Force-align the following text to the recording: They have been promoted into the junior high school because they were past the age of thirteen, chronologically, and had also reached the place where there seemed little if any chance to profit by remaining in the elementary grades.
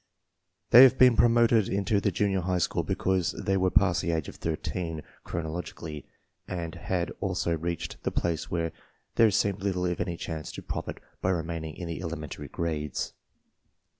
They 0.71 0.81
have 0.81 0.97
been 0.97 1.15
promoted 1.15 1.69
into 1.69 2.01
the 2.01 2.09
junior 2.11 2.41
high 2.41 2.57
school 2.57 2.81
because 2.81 3.33
they 3.33 3.55
were 3.55 3.69
past 3.69 4.01
the 4.01 4.09
age 4.09 4.27
of 4.27 4.37
thirteen, 4.37 5.03
chronologically, 5.23 6.07
and 6.47 6.73
had 6.73 7.11
also 7.21 7.55
reached 7.55 8.01
the 8.01 8.09
place 8.09 8.49
where 8.49 8.71
there 9.13 9.29
seemed 9.29 9.61
little 9.61 9.85
if 9.85 9.99
any 9.99 10.17
chance 10.17 10.51
to 10.53 10.63
profit 10.63 10.97
by 11.21 11.29
remaining 11.29 11.75
in 11.75 11.87
the 11.87 12.01
elementary 12.01 12.47
grades. 12.47 13.13